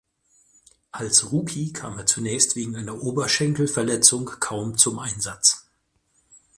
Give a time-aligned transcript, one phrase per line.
[0.91, 5.69] Als Rookie kam er zunächst wegen einer Oberschenkelverletzung kaum zum Einsatz.